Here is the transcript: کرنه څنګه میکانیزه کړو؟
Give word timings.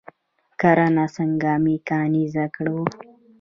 کرنه 0.61 1.05
څنګه 1.15 1.51
میکانیزه 1.63 2.45
کړو؟ 2.55 2.79